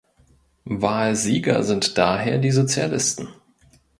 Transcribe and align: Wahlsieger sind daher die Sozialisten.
Wahlsieger 0.65 1.61
sind 1.61 1.95
daher 1.99 2.39
die 2.39 2.49
Sozialisten. 2.49 3.27